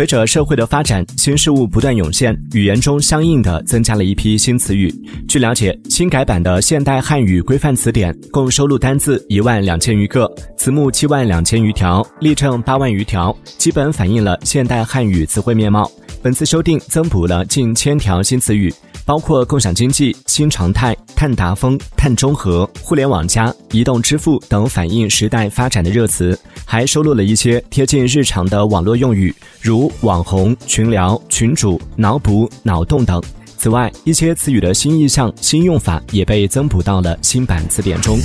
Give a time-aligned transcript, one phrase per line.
[0.00, 4.90] 随着社会的发展，新事物不断涌现，语言中相应的增加了一批新词语。
[5.28, 10.26] 据了解，新改版的现代汉语规范词典共收录单字一万两千余个，
[10.56, 15.86] 词目七万两千余条，例证八万余条，基本反映了现代汉语词汇面貌。
[16.22, 18.72] 本次修订增补了近千条新词语。
[19.06, 26.38] 包括共享经济、新常态、碳达峰、碳中和、互联网加、移动支付等反映时代发展的热词，
[26.72, 33.20] 还收录了一些贴近日常的网络用语，如网红、群聊、群主、脑补、脑洞等。
[33.56, 38.16] 此外，一些词语的新意象、新用法也被增补到了新版词典中。